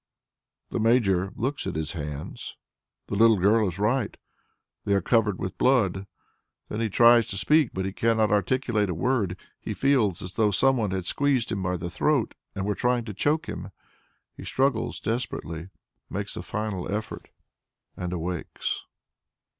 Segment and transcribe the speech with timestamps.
[0.71, 2.57] The Major looks at his hands;
[3.05, 4.17] the little girl is right;
[4.83, 6.07] they are covered with blood.
[6.69, 10.49] Then he tries to speak, but he cannot articulate a word; he feels as though
[10.49, 13.69] some one had seized him by the throat, and were trying to choke him.
[14.35, 15.69] He struggles desperately,
[16.09, 17.29] makes a final effort
[17.95, 18.11] and...
[18.11, 18.85] awakes.